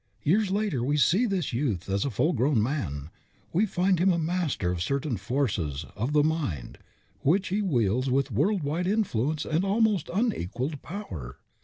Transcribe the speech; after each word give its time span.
Years 0.23 0.49
later 0.49 0.83
we 0.83 0.97
see 0.97 1.27
this 1.27 1.53
youth 1.53 1.87
as 1.87 2.05
a 2.05 2.09
full 2.09 2.33
grown 2.33 2.59
man. 2.59 3.11
We 3.53 3.67
find 3.67 3.99
him 3.99 4.11
a 4.11 4.17
master 4.17 4.71
of 4.71 4.81
certain 4.81 5.15
forces 5.15 5.85
of 5.95 6.11
the 6.11 6.23
mind 6.23 6.79
which 7.21 7.49
he 7.49 7.61
wields 7.61 8.09
with 8.09 8.31
world 8.31 8.63
wide 8.63 8.87
influence 8.87 9.45
and 9.45 9.63
almost 9.63 10.09
unequaled 10.11 10.81
power. 10.81 11.37